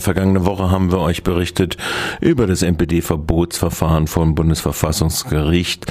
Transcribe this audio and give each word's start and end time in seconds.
Vergangene 0.00 0.46
Woche 0.46 0.70
haben 0.70 0.90
wir 0.90 1.00
euch 1.00 1.22
berichtet 1.22 1.76
über 2.20 2.46
das 2.46 2.62
NPD-Verbotsverfahren 2.62 4.06
vom 4.06 4.34
Bundesverfassungsgericht. 4.34 5.86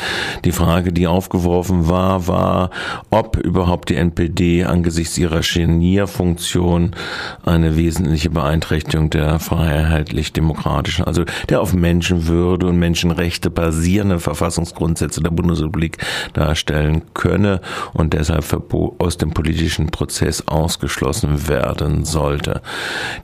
Die 0.46 0.51
Frage, 0.51 0.92
die 0.92 1.08
aufgeworfen 1.08 1.88
war, 1.88 2.27
war, 2.27 2.69
ob 3.09 3.37
überhaupt 3.37 3.90
die 3.90 3.95
NPD 3.95 4.66
angesichts 4.66 5.17
ihrer 5.17 5.42
Genierfunktion 5.42 6.95
eine 7.45 7.77
wesentliche 7.77 8.30
Beeinträchtigung 8.30 9.09
der 9.09 9.39
freiheitlich-demokratischen, 9.39 11.05
also 11.05 11.23
der 11.50 11.62
auf 11.62 11.73
Menschenwürde 11.73 12.68
und 12.68 12.80
Menschenrechte 12.80 13.50
basierenden 13.50 14.20
Verfassungsgrundsätze 14.20 15.21
der 15.21 15.32
Bundesrepublik 15.32 15.98
darstellen 16.34 17.04
könne 17.14 17.62
und 17.94 18.14
deshalb 18.14 18.46
aus 19.00 19.18
dem 19.18 19.32
politischen 19.32 19.88
Prozess 19.88 20.48
ausgeschlossen 20.48 21.48
werden 21.48 22.05
sollte. 22.05 22.62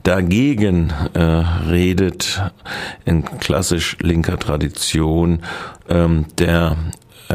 Dagegen 0.02 0.75
äh, 1.14 1.20
redet 1.20 2.42
in 3.04 3.24
klassisch 3.24 3.96
linker 4.00 4.38
Tradition 4.38 5.42
ähm, 5.88 6.26
der 6.38 6.76
äh, 7.28 7.34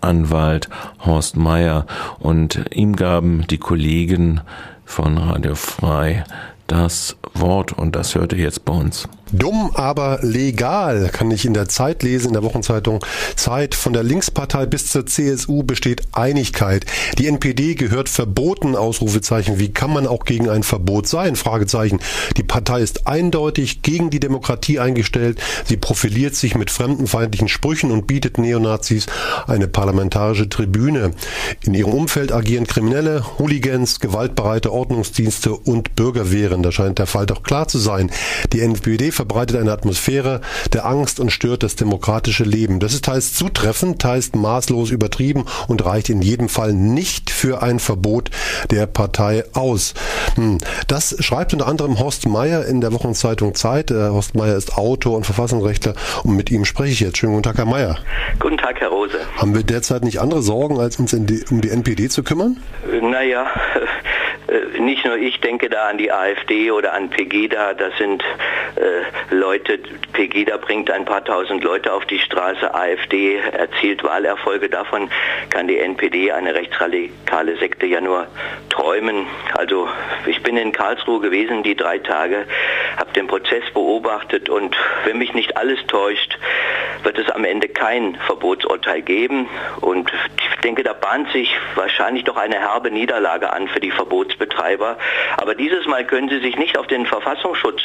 Anwalt 0.00 0.68
Horst 1.04 1.36
Meyer 1.36 1.86
und 2.18 2.64
ihm 2.72 2.96
gaben 2.96 3.46
die 3.48 3.58
Kollegen 3.58 4.40
von 4.84 5.18
Radio 5.18 5.54
Frei 5.54 6.24
das 6.66 7.16
Wort 7.34 7.72
und 7.72 7.96
das 7.96 8.14
hört 8.14 8.32
ihr 8.32 8.40
jetzt 8.40 8.64
bei 8.64 8.72
uns. 8.72 9.08
Dumm, 9.32 9.70
aber 9.74 10.18
legal, 10.22 11.08
kann 11.12 11.30
ich 11.30 11.44
in 11.44 11.54
der 11.54 11.68
Zeit 11.68 12.02
lesen, 12.02 12.28
in 12.28 12.32
der 12.32 12.42
Wochenzeitung 12.42 13.04
Zeit. 13.36 13.74
Von 13.74 13.92
der 13.92 14.02
Linkspartei 14.02 14.66
bis 14.66 14.88
zur 14.88 15.06
CSU 15.06 15.62
besteht 15.62 16.02
Einigkeit. 16.12 16.84
Die 17.18 17.28
NPD 17.28 17.74
gehört 17.74 18.08
verboten, 18.08 18.74
Ausrufezeichen. 18.74 19.58
Wie 19.58 19.72
kann 19.72 19.92
man 19.92 20.06
auch 20.06 20.24
gegen 20.24 20.48
ein 20.48 20.64
Verbot 20.64 21.06
sein? 21.06 21.36
Fragezeichen. 21.36 22.00
Die 22.36 22.42
Partei 22.42 22.80
ist 22.80 23.06
eindeutig 23.06 23.82
gegen 23.82 24.10
die 24.10 24.18
Demokratie 24.20 24.80
eingestellt. 24.80 25.40
Sie 25.64 25.76
profiliert 25.76 26.34
sich 26.34 26.56
mit 26.56 26.70
fremdenfeindlichen 26.70 27.48
Sprüchen 27.48 27.92
und 27.92 28.08
bietet 28.08 28.38
Neonazis 28.38 29.06
eine 29.46 29.68
parlamentarische 29.68 30.48
Tribüne. 30.48 31.12
In 31.62 31.74
ihrem 31.74 31.92
Umfeld 31.92 32.32
agieren 32.32 32.66
Kriminelle, 32.66 33.38
Hooligans, 33.38 34.00
gewaltbereite 34.00 34.72
Ordnungsdienste 34.72 35.52
und 35.52 35.94
Bürgerwehren. 35.94 36.62
Da 36.64 36.72
scheint 36.72 36.98
der 36.98 37.06
Fall 37.06 37.26
doch 37.26 37.44
klar 37.44 37.68
zu 37.68 37.78
sein. 37.78 38.10
Die 38.52 38.60
NPD 38.60 39.12
verbreitet 39.20 39.58
eine 39.58 39.70
Atmosphäre 39.70 40.40
der 40.72 40.86
Angst 40.86 41.20
und 41.20 41.30
stört 41.30 41.62
das 41.62 41.76
demokratische 41.76 42.42
Leben. 42.42 42.80
Das 42.80 42.94
ist 42.94 43.04
teils 43.04 43.34
zutreffend, 43.34 44.00
teils 44.00 44.32
maßlos 44.34 44.90
übertrieben 44.90 45.44
und 45.68 45.84
reicht 45.84 46.08
in 46.08 46.22
jedem 46.22 46.48
Fall 46.48 46.72
nicht 46.72 47.28
für 47.28 47.62
ein 47.62 47.80
Verbot 47.80 48.30
der 48.70 48.86
Partei 48.86 49.44
aus. 49.52 49.92
Hm. 50.36 50.56
Das 50.88 51.22
schreibt 51.22 51.52
unter 51.52 51.68
anderem 51.68 51.98
Horst 51.98 52.26
Meyer 52.26 52.64
in 52.64 52.80
der 52.80 52.94
Wochenzeitung 52.94 53.54
Zeit. 53.54 53.90
Horst 53.90 54.34
Meyer 54.34 54.56
ist 54.56 54.78
Autor 54.78 55.18
und 55.18 55.26
Verfassungsrechtler 55.26 55.92
und 56.24 56.34
mit 56.34 56.50
ihm 56.50 56.64
spreche 56.64 56.92
ich 56.92 57.00
jetzt. 57.00 57.18
Schönen 57.18 57.34
guten 57.34 57.42
Tag, 57.42 57.58
Herr 57.58 57.66
Meyer. 57.66 57.98
Guten 58.38 58.56
Tag, 58.56 58.80
Herr 58.80 58.88
Rose. 58.88 59.18
Haben 59.36 59.54
wir 59.54 59.64
derzeit 59.64 60.02
nicht 60.02 60.18
andere 60.18 60.40
Sorgen, 60.40 60.80
als 60.80 60.98
uns 60.98 61.10
die, 61.10 61.44
um 61.50 61.60
die 61.60 61.68
NPD 61.68 62.08
zu 62.08 62.22
kümmern? 62.22 62.56
Naja, 63.02 63.44
äh, 63.74 63.86
nicht 64.78 65.04
nur 65.04 65.16
ich 65.16 65.40
denke 65.40 65.68
da 65.68 65.88
an 65.88 65.98
die 65.98 66.10
AfD 66.10 66.70
oder 66.70 66.92
an 66.92 67.10
Pegida, 67.10 67.74
das 67.74 67.96
sind 67.98 68.22
äh, 68.76 69.34
Leute, 69.34 69.78
Pegida 70.12 70.56
bringt 70.56 70.90
ein 70.90 71.04
paar 71.04 71.24
tausend 71.24 71.62
Leute 71.62 71.92
auf 71.92 72.04
die 72.06 72.18
Straße, 72.18 72.74
AfD 72.74 73.36
erzielt 73.36 74.02
Wahlerfolge, 74.02 74.68
davon. 74.68 75.10
Kann 75.50 75.68
die 75.68 75.78
NPD, 75.78 76.32
eine 76.32 76.54
rechtsradikale 76.54 77.56
Sekte, 77.58 77.86
ja 77.86 78.00
nur 78.00 78.26
träumen. 78.68 79.26
Also 79.54 79.88
ich 80.26 80.42
bin 80.42 80.56
in 80.56 80.72
Karlsruhe 80.72 81.20
gewesen 81.20 81.62
die 81.62 81.76
drei 81.76 81.98
Tage, 81.98 82.46
habe 82.96 83.12
den 83.12 83.26
Prozess 83.26 83.64
beobachtet 83.72 84.48
und 84.48 84.76
wenn 85.04 85.18
mich 85.18 85.34
nicht 85.34 85.56
alles 85.56 85.78
täuscht, 85.86 86.38
wird 87.04 87.18
es 87.18 87.30
am 87.30 87.44
Ende 87.44 87.68
kein 87.68 88.16
Verbotsurteil 88.26 89.02
geben 89.02 89.48
und 89.80 90.10
ich 90.36 90.60
denke, 90.60 90.82
da 90.82 90.92
bahnt 90.92 91.30
sich 91.32 91.54
wahrscheinlich 91.74 92.24
doch 92.24 92.36
eine 92.36 92.56
herbe 92.56 92.90
Niederlage 92.90 93.52
an 93.52 93.68
für 93.68 93.80
die 93.80 93.90
Verbotsbetreiber. 93.90 94.98
Aber 95.36 95.54
dieses 95.54 95.86
Mal 95.86 96.04
können 96.04 96.28
sie 96.28 96.40
sich 96.40 96.56
nicht 96.56 96.76
auf 96.76 96.86
den 96.86 97.06
Verfassungsschutz 97.06 97.80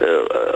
äh, 0.00 0.04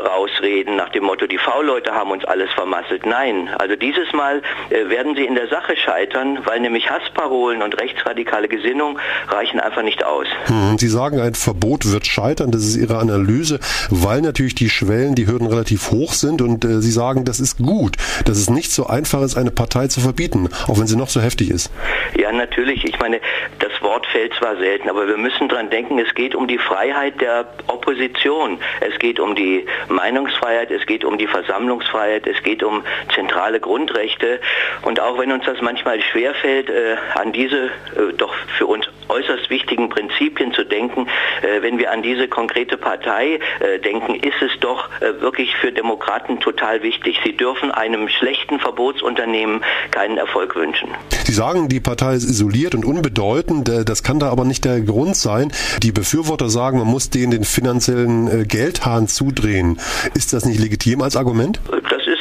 rausreden 0.01 0.77
nach 0.77 0.89
dem 0.91 1.05
Motto, 1.05 1.27
die 1.27 1.39
V-Leute 1.39 1.93
haben 1.93 2.11
uns 2.11 2.25
alles 2.25 2.51
vermasselt. 2.53 3.05
Nein, 3.05 3.51
also 3.59 3.77
dieses 3.77 4.13
Mal 4.13 4.43
äh, 4.71 4.89
werden 4.89 5.15
sie 5.15 5.25
in 5.25 5.35
der 5.35 5.49
Sache 5.49 5.77
scheitern, 5.77 6.39
weil 6.45 6.61
nämlich 6.61 6.91
Hassparolen 6.91 7.63
und 7.63 7.81
rechtsradikale 7.81 8.49
Gesinnung 8.49 8.99
reichen 9.29 9.61
einfach 9.61 9.83
nicht 9.83 10.05
aus. 10.05 10.27
Hm, 10.47 10.79
sie 10.79 10.89
sagen, 10.89 11.21
ein 11.21 11.35
Verbot 11.35 11.91
wird 11.93 12.07
scheitern, 12.07 12.51
das 12.51 12.63
ist 12.63 12.77
Ihre 12.77 12.99
Analyse, 12.99 13.61
weil 13.91 14.23
natürlich 14.23 14.55
die 14.55 14.71
Schwellen, 14.71 15.15
die 15.15 15.27
Hürden 15.27 15.47
relativ 15.47 15.91
hoch 15.91 16.13
sind 16.13 16.41
und 16.41 16.65
äh, 16.65 16.81
Sie 16.81 16.91
sagen, 16.91 17.25
das 17.25 17.41
ist 17.41 17.59
gut, 17.59 17.97
dass 18.25 18.39
es 18.39 18.51
nicht 18.51 18.73
so 18.73 18.87
einfach 18.87 19.23
ist, 19.23 19.37
eine 19.37 19.51
Partei 19.51 19.89
zu 19.89 20.01
verbieten, 20.01 20.49
auch 20.67 20.79
wenn 20.79 20.87
sie 20.87 20.97
noch 20.97 21.09
so 21.09 21.21
heftig 21.21 21.51
ist. 21.51 21.71
Ja, 22.17 22.33
natürlich. 22.33 22.85
Ich 22.85 22.99
meine, 22.99 23.21
das 23.59 23.73
Wort 23.83 24.07
fällt 24.07 24.35
zwar 24.35 24.57
selten, 24.57 24.89
aber 24.89 25.07
wir 25.07 25.17
müssen 25.17 25.49
dran 25.49 25.71
denken, 25.71 25.99
es 25.99 26.15
geht 26.15 26.35
um 26.35 26.49
die 26.49 26.59
Freiheit 26.59 27.21
der 27.21 27.47
Opposition. 27.67 28.59
Es 28.81 28.99
geht 28.99 29.21
um 29.21 29.35
die 29.35 29.67
Meinungsfreiheit, 29.89 30.71
es 30.71 30.87
geht 30.87 31.05
um 31.05 31.19
die 31.19 31.27
Versammlungsfreiheit, 31.27 32.27
es 32.27 32.43
geht 32.43 32.63
um 32.63 32.85
zentrale 33.15 33.61
Grundrechte. 33.61 34.41
Und 34.83 35.01
auch 35.01 35.19
wenn 35.19 35.33
uns 35.33 35.45
das 35.45 35.61
manchmal 35.61 36.01
schwerfällt, 36.01 36.71
äh, 36.71 36.97
an 37.15 37.33
diese 37.33 37.67
äh, 37.67 38.13
doch 38.17 38.35
für 38.57 38.67
uns 38.67 38.89
äußerst 39.09 39.51
wichtigen 39.51 39.89
Prinzipien 39.89 40.53
zu 40.53 40.65
denken, 40.65 41.07
äh, 41.43 41.63
wenn 41.63 41.79
wir 41.79 41.93
an 41.93 42.03
diese 42.03 42.29
konkrete 42.29 42.77
Partei 42.77 43.41
äh, 43.61 43.79
denken, 43.79 44.15
ist 44.15 44.41
es 44.41 44.59
doch 44.61 44.89
äh, 45.01 45.21
wirklich 45.21 45.55
für 45.57 45.73
Demokraten 45.73 46.41
total 46.41 46.83
wichtig. 46.83 47.19
Sie 47.25 47.37
dürfen 47.37 47.71
einem 47.71 48.09
schlechten 48.09 48.59
Verbotsunternehmen 48.61 49.63
keinen 49.91 50.19
Erfolg 50.19 50.55
wünschen. 50.57 50.89
Sie 51.25 51.33
sagen, 51.33 51.69
die 51.69 51.81
Partei 51.81 52.15
ist 52.15 52.25
isoliert 52.25 52.75
und 52.75 52.85
unbedeutend. 52.85 53.69
Das 53.69 54.03
kann 54.03 54.19
da 54.19 54.31
aber 54.31 54.45
nicht 54.45 54.65
der 54.65 54.81
Grund 54.81 55.17
sein. 55.17 55.53
Die 55.83 55.93
Befürworter 55.93 56.49
sagen, 56.49 56.79
man 56.79 56.87
muss 56.87 57.11
denen 57.11 57.31
den 57.31 57.45
finanziellen 57.45 58.49
Geldhahn 58.49 59.09
zudrehen. 59.09 59.79
Ist 60.15 60.33
das 60.33 60.47
nicht 60.47 60.59
legitim 60.59 61.03
als 61.03 61.17
Argument? 61.17 61.61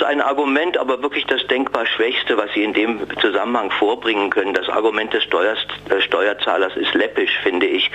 Ein 0.08 0.22
Argument, 0.22 0.78
aber 0.78 1.02
wirklich 1.02 1.26
das 1.26 1.46
denkbar 1.48 1.86
Schwächste, 1.86 2.38
was 2.38 2.50
Sie 2.54 2.64
in 2.64 2.72
dem 2.72 3.02
Zusammenhang 3.20 3.72
vorbringen 3.72 4.30
können. 4.30 4.54
Das 4.54 4.70
Argument 4.70 5.14
des 5.14 5.22
Steuers, 5.26 5.58
äh, 5.90 6.00
Steuerzahlers 6.00 6.78
ist 6.78 6.94
läppisch, 6.94 7.38
finde 7.44 7.66
ich. 7.66 7.92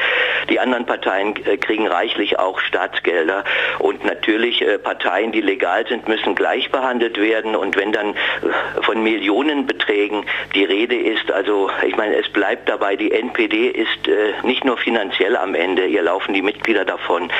Die 0.50 0.60
anderen 0.60 0.84
Parteien 0.84 1.34
äh, 1.46 1.56
kriegen 1.56 1.86
reichlich 1.86 2.38
auch 2.38 2.60
Staatsgelder 2.60 3.44
und 3.78 4.04
natürlich 4.04 4.60
äh, 4.60 4.76
Parteien, 4.76 5.32
die 5.32 5.40
legal 5.40 5.86
sind, 5.86 6.06
müssen 6.06 6.34
gleich 6.34 6.70
behandelt 6.70 7.18
werden 7.18 7.56
und 7.56 7.76
wenn 7.76 7.92
dann 7.92 8.10
äh, 8.10 8.82
von 8.82 9.02
Millionenbeträgen 9.02 10.26
die 10.54 10.64
Rede 10.64 10.96
ist, 10.96 11.32
also 11.32 11.70
ich 11.86 11.96
meine, 11.96 12.16
es 12.16 12.28
bleibt 12.28 12.68
dabei, 12.68 12.94
die 12.94 13.10
NPD 13.10 13.68
ist 13.68 14.06
äh, 14.06 14.34
nicht 14.42 14.66
nur 14.66 14.76
finanziell 14.76 15.34
am 15.34 15.54
Ende, 15.54 15.84
hier 15.84 16.02
laufen 16.02 16.34
die 16.34 16.42
Mitglieder 16.42 16.84
davon, 16.84 17.32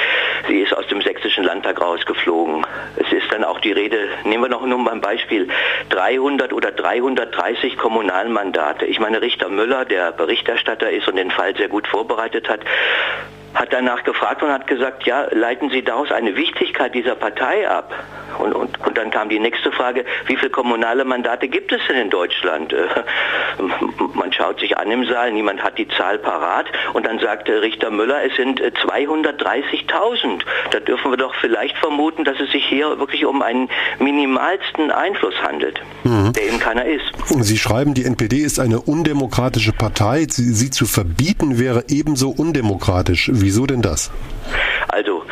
sie 0.48 0.60
ist 0.60 0.74
aus 0.74 0.86
dem 0.86 1.01
sächsischen 1.12 1.44
Landtag 1.44 1.80
rausgeflogen. 1.80 2.66
Es 2.96 3.12
ist 3.12 3.30
dann 3.30 3.44
auch 3.44 3.60
die 3.60 3.72
Rede, 3.72 4.08
nehmen 4.24 4.44
wir 4.44 4.48
noch 4.48 4.64
nur 4.64 4.82
beim 4.84 5.00
Beispiel 5.02 5.48
300 5.90 6.52
oder 6.52 6.70
330 6.70 7.76
Kommunalmandate. 7.76 8.86
Ich 8.86 8.98
meine, 8.98 9.20
Richter 9.20 9.50
Müller, 9.50 9.84
der 9.84 10.12
Berichterstatter 10.12 10.90
ist 10.90 11.08
und 11.08 11.16
den 11.16 11.30
Fall 11.30 11.54
sehr 11.56 11.68
gut 11.68 11.86
vorbereitet 11.86 12.48
hat, 12.48 12.60
hat 13.54 13.72
danach 13.72 14.02
gefragt 14.04 14.42
und 14.42 14.50
hat 14.50 14.66
gesagt, 14.66 15.04
ja, 15.04 15.26
leiten 15.30 15.70
Sie 15.70 15.82
daraus 15.82 16.10
eine 16.10 16.36
Wichtigkeit 16.36 16.94
dieser 16.94 17.14
Partei 17.14 17.68
ab? 17.68 17.92
Und, 18.38 18.54
und, 18.54 18.86
und 18.86 18.96
dann 18.96 19.10
kam 19.10 19.28
die 19.28 19.38
nächste 19.38 19.70
Frage, 19.72 20.04
wie 20.26 20.36
viele 20.36 20.50
kommunale 20.50 21.04
Mandate 21.04 21.48
gibt 21.48 21.72
es 21.72 21.80
denn 21.88 21.96
in 21.96 22.10
Deutschland? 22.10 22.72
Äh, 22.72 22.86
man 24.14 24.32
schaut 24.32 24.60
sich 24.60 24.76
an 24.78 24.90
im 24.90 25.04
Saal, 25.06 25.32
niemand 25.32 25.62
hat 25.62 25.78
die 25.78 25.88
Zahl 25.88 26.18
parat 26.18 26.66
und 26.94 27.06
dann 27.06 27.18
sagte 27.18 27.62
Richter 27.62 27.90
Müller, 27.90 28.24
es 28.24 28.34
sind 28.36 28.60
230.000. 28.60 30.40
Äh, 30.40 30.44
da 30.70 30.80
dürfen 30.80 31.10
wir 31.10 31.18
doch 31.18 31.34
vielleicht 31.40 31.76
vermuten, 31.78 32.24
dass 32.24 32.40
es 32.40 32.50
sich 32.50 32.64
hier 32.64 32.98
wirklich 32.98 33.24
um 33.26 33.42
einen 33.42 33.68
minimalsten 33.98 34.90
Einfluss 34.90 35.34
handelt, 35.42 35.80
mhm. 36.04 36.32
der 36.32 36.44
eben 36.44 36.58
keiner 36.58 36.84
ist. 36.84 37.04
Sie 37.26 37.58
schreiben, 37.58 37.94
die 37.94 38.04
NPD 38.04 38.38
ist 38.38 38.58
eine 38.58 38.80
undemokratische 38.80 39.72
Partei. 39.72 40.26
Sie, 40.28 40.52
sie 40.52 40.70
zu 40.70 40.86
verbieten 40.86 41.58
wäre 41.58 41.84
ebenso 41.88 42.30
undemokratisch. 42.30 43.30
Wieso 43.42 43.66
denn 43.66 43.82
das? 43.82 44.08
Also, 44.86 45.24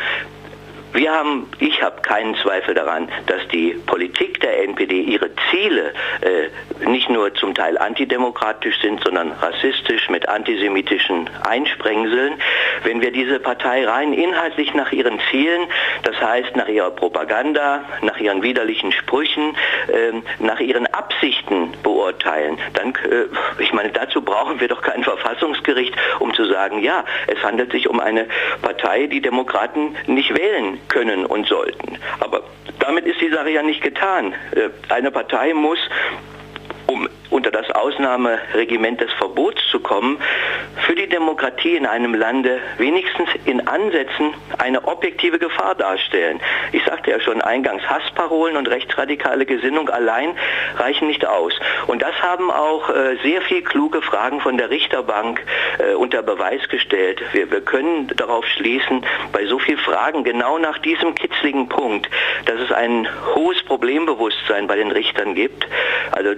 wir 0.93 1.11
haben, 1.11 1.49
ich 1.59 1.81
habe 1.81 2.01
keinen 2.01 2.35
Zweifel 2.35 2.73
daran, 2.73 3.07
dass 3.27 3.47
die 3.47 3.73
Politik 3.85 4.41
der 4.41 4.63
NPD 4.63 5.01
ihre 5.01 5.29
Ziele 5.49 5.93
äh, 6.21 6.85
nicht 6.85 7.09
nur 7.09 7.33
zum 7.35 7.55
Teil 7.55 7.77
antidemokratisch 7.77 8.81
sind, 8.81 9.01
sondern 9.01 9.31
rassistisch 9.31 10.09
mit 10.09 10.27
antisemitischen 10.27 11.29
Einsprengseln. 11.47 12.33
Wenn 12.83 13.01
wir 13.01 13.11
diese 13.11 13.39
Partei 13.39 13.87
rein 13.87 14.11
inhaltlich 14.11 14.73
nach 14.73 14.91
ihren 14.91 15.19
Zielen, 15.29 15.67
das 16.03 16.19
heißt 16.21 16.57
nach 16.57 16.67
ihrer 16.67 16.91
Propaganda, 16.91 17.85
nach 18.01 18.19
ihren 18.19 18.43
widerlichen 18.43 18.91
Sprüchen, 18.91 19.55
äh, 19.87 20.21
nach 20.39 20.59
ihren 20.59 20.87
Absichten 20.87 21.71
beurteilen, 21.83 22.57
dann, 22.73 22.89
äh, 23.09 23.27
ich 23.61 23.71
meine, 23.71 23.91
dazu 23.91 24.21
brauchen 24.21 24.59
wir 24.59 24.67
doch 24.67 24.81
kein 24.81 25.03
Verfassungsgericht, 25.03 25.95
um 26.19 26.33
zu 26.33 26.45
sagen, 26.45 26.83
ja, 26.83 27.05
es 27.27 27.41
handelt 27.43 27.71
sich 27.71 27.87
um 27.87 28.01
eine 28.01 28.27
Partei, 28.61 29.07
die 29.07 29.21
Demokraten 29.21 29.95
nicht 30.07 30.37
wählen 30.37 30.80
können 30.87 31.25
und 31.25 31.47
sollten. 31.47 31.97
Aber 32.19 32.43
damit 32.79 33.05
ist 33.05 33.21
die 33.21 33.29
Sache 33.29 33.49
ja 33.49 33.63
nicht 33.63 33.81
getan. 33.81 34.33
Äh, 34.55 34.69
eine 34.89 35.11
Partei 35.11 35.53
muss 35.53 35.79
um 36.87 37.07
unter 37.31 37.49
das 37.49 37.71
Ausnahmeregiment 37.71 39.01
des 39.01 39.11
Verbots 39.13 39.61
zu 39.71 39.79
kommen, 39.79 40.19
für 40.85 40.95
die 40.95 41.07
Demokratie 41.07 41.75
in 41.75 41.85
einem 41.85 42.13
Lande 42.13 42.59
wenigstens 42.77 43.29
in 43.45 43.67
Ansätzen 43.67 44.33
eine 44.57 44.87
objektive 44.87 45.39
Gefahr 45.39 45.75
darstellen. 45.75 46.39
Ich 46.71 46.83
sagte 46.83 47.11
ja 47.11 47.19
schon 47.19 47.41
eingangs, 47.41 47.83
Hassparolen 47.89 48.57
und 48.57 48.69
rechtsradikale 48.69 49.45
Gesinnung 49.45 49.89
allein 49.89 50.35
reichen 50.77 51.07
nicht 51.07 51.25
aus. 51.25 51.53
Und 51.87 52.01
das 52.01 52.13
haben 52.21 52.51
auch 52.51 52.89
äh, 52.89 53.17
sehr 53.23 53.41
viel 53.41 53.61
kluge 53.61 54.01
Fragen 54.01 54.41
von 54.41 54.57
der 54.57 54.69
Richterbank 54.69 55.43
äh, 55.79 55.93
unter 55.93 56.21
Beweis 56.21 56.67
gestellt. 56.69 57.21
Wir, 57.31 57.49
wir 57.49 57.61
können 57.61 58.11
darauf 58.15 58.45
schließen, 58.45 59.05
bei 59.31 59.45
so 59.45 59.57
vielen 59.59 59.77
Fragen 59.79 60.23
genau 60.23 60.57
nach 60.57 60.77
diesem 60.79 61.15
kitzligen 61.15 61.69
Punkt, 61.69 62.09
dass 62.45 62.59
es 62.59 62.71
ein 62.71 63.07
hohes 63.35 63.63
Problembewusstsein 63.63 64.67
bei 64.67 64.75
den 64.75 64.91
Richtern 64.91 65.35
gibt. 65.35 65.67
Also 66.11 66.35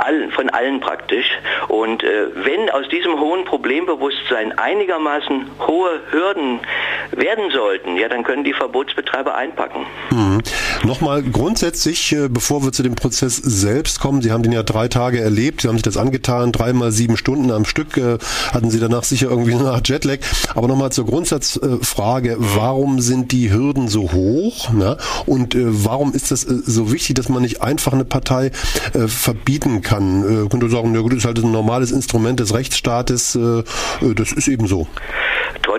allen, 0.00 0.30
von 0.32 0.48
allen 0.50 0.80
praktisch. 0.80 1.30
Und 1.68 2.02
äh, 2.02 2.26
wenn 2.34 2.70
aus 2.70 2.88
diesem 2.88 3.18
hohen 3.18 3.44
Problembewusstsein 3.44 4.56
einigermaßen 4.58 5.50
hohe 5.66 6.00
Hürden 6.10 6.60
werden 7.12 7.50
sollten, 7.50 7.96
ja, 7.96 8.08
dann 8.08 8.24
können 8.24 8.44
die 8.44 8.52
Verbotsbetreiber 8.52 9.34
einpacken. 9.34 9.86
Mhm. 10.10 10.42
Nochmal 10.82 11.22
grundsätzlich, 11.22 12.12
äh, 12.12 12.28
bevor 12.28 12.62
wir 12.64 12.72
zu 12.72 12.82
dem 12.82 12.94
Prozess 12.94 13.36
selbst 13.36 14.00
kommen, 14.00 14.22
Sie 14.22 14.32
haben 14.32 14.42
den 14.42 14.52
ja 14.52 14.62
drei 14.62 14.88
Tage 14.88 15.20
erlebt, 15.20 15.60
Sie 15.60 15.68
haben 15.68 15.76
sich 15.76 15.82
das 15.82 15.98
angetan, 15.98 16.52
dreimal 16.52 16.90
sieben 16.90 17.18
Stunden 17.18 17.50
am 17.50 17.66
Stück, 17.66 17.98
äh, 17.98 18.16
hatten 18.50 18.70
Sie 18.70 18.80
danach 18.80 19.04
sicher 19.04 19.28
irgendwie 19.28 19.52
eine 19.52 19.70
Art 19.70 19.88
Jetlag. 19.90 20.18
Aber 20.54 20.68
nochmal 20.68 20.90
zur 20.90 21.04
Grundsatzfrage, 21.04 22.36
warum 22.38 23.00
sind 23.00 23.30
die 23.32 23.52
Hürden 23.52 23.88
so 23.88 24.12
hoch? 24.12 24.72
Ne? 24.72 24.96
Und 25.26 25.54
äh, 25.54 25.64
warum 25.66 26.14
ist 26.14 26.30
das 26.30 26.40
so 26.40 26.90
wichtig, 26.90 27.16
dass 27.16 27.28
man 27.28 27.42
nicht 27.42 27.60
einfach 27.60 27.92
eine 27.92 28.04
Partei 28.04 28.50
verbieten 29.06 29.82
kann? 29.82 30.48
könnte 30.48 30.70
sagen, 30.70 30.94
ja 30.94 31.00
gut, 31.00 31.12
ist 31.12 31.24
halt 31.24 31.38
ein 31.38 31.52
normales 31.52 31.92
Instrument 31.92 32.40
des 32.40 32.54
Rechtsstaates, 32.54 33.38
das 34.00 34.32
ist 34.32 34.48
eben 34.48 34.66
so 34.66 34.86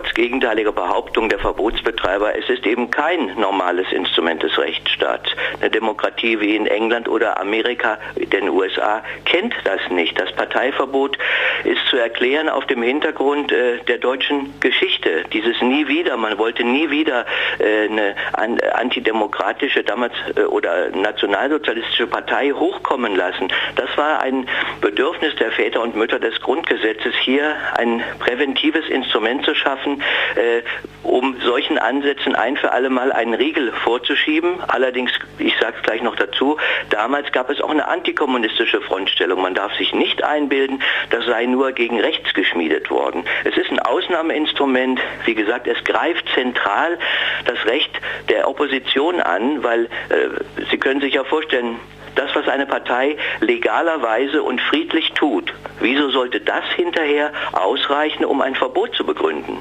trotz 0.02 0.14
gegenteiliger 0.14 0.72
Behauptung 0.72 1.30
der 1.30 1.40
Verbotsbetreiber, 1.40 2.36
es 2.36 2.50
ist 2.50 2.66
eben 2.66 2.90
kein 2.90 3.36
normales 3.40 3.92
Instrument 3.92 4.42
des 4.42 4.58
Rechtsstaats. 4.58 5.30
Eine 5.60 5.70
Demokratie 5.70 6.40
wie 6.40 6.56
in 6.56 6.66
England 6.66 7.08
oder 7.08 7.40
Amerika, 7.40 7.98
den 8.16 8.50
USA, 8.50 9.04
kennt 9.26 9.54
das 9.64 9.80
nicht. 9.90 10.20
Das 10.20 10.32
Parteiverbot 10.34 11.18
ist 11.64 11.86
zu 11.90 11.98
erklären 11.98 12.50
auf 12.50 12.66
dem 12.66 12.82
Hintergrund 12.82 13.52
äh, 13.52 13.78
der 13.88 14.00
deutschen 14.00 14.60
Geschichte. 14.60 15.24
Dieses 15.34 15.62
nie 15.62 15.88
wieder, 15.88 16.18
man 16.18 16.38
wollte 16.38 16.64
nie 16.64 16.90
wieder 16.90 17.26
äh, 17.60 17.88
eine 17.88 18.16
an, 18.34 18.60
antidemokratische 18.60 19.84
damals 19.84 20.14
äh, 20.36 20.42
oder 20.42 20.90
nationalsozialistische 20.90 22.08
Partei 22.08 22.52
hochkommen 22.52 23.16
lassen. 23.16 23.50
Das 23.76 23.96
war 23.98 24.22
ein 24.22 24.48
Bedürfnis 24.80 25.36
der 25.36 25.52
Väter 25.52 25.82
und 25.82 25.96
Mütter 25.96 26.20
des 26.20 26.40
Grundgesetzes, 26.42 27.14
hier 27.24 27.56
ein 27.76 28.04
präventives 28.20 28.88
Instrument 28.90 29.46
zu 29.46 29.54
schaffen, 29.54 29.91
äh, 30.00 30.62
um 31.04 31.36
solchen 31.42 31.78
Ansätzen 31.78 32.36
ein 32.36 32.58
für 32.58 32.72
alle 32.72 32.90
Mal 32.90 33.12
einen 33.12 33.34
Riegel 33.34 33.72
vorzuschieben. 33.84 34.62
Allerdings, 34.68 35.12
ich 35.40 35.54
sage 35.60 35.76
es 35.78 35.84
gleich 35.84 36.02
noch 36.02 36.16
dazu, 36.16 36.58
damals 36.90 37.32
gab 37.32 37.50
es 37.50 37.60
auch 37.62 37.70
eine 37.70 37.88
antikommunistische 37.88 38.82
Frontstellung. 38.82 39.42
Man 39.42 39.56
darf 39.56 39.74
sich 39.76 39.94
nicht 39.94 40.24
einbilden, 40.24 40.82
das 41.10 41.26
sei 41.26 41.46
nur 41.46 41.72
gegen 41.72 42.00
rechts 42.00 42.34
geschmiedet 42.34 42.90
worden. 42.90 43.26
Es 43.44 43.58
ist 43.58 43.72
ein 43.72 43.80
Ausnahmeinstrument. 43.80 45.00
Wie 45.26 45.36
gesagt, 45.36 45.68
es 45.68 45.84
greift 45.84 46.26
zentral 46.34 46.98
das 47.46 47.66
Recht 47.66 47.92
der 48.30 48.48
Opposition 48.48 49.20
an, 49.20 49.64
weil 49.64 49.86
äh, 49.86 50.30
Sie 50.70 50.78
können 50.78 51.02
sich 51.02 51.16
ja 51.16 51.24
vorstellen, 51.24 51.80
das, 52.16 52.36
was 52.36 52.48
eine 52.48 52.66
Partei 52.66 53.18
legalerweise 53.40 54.44
und 54.44 54.60
friedlich 54.62 55.12
tut, 55.14 55.54
wieso 55.80 56.10
sollte 56.10 56.42
das 56.42 56.66
hinterher 56.76 57.32
ausreichen, 57.54 58.26
um 58.26 58.42
ein 58.42 58.56
Verbot 58.56 58.94
zu 58.96 59.06
begründen? 59.06 59.58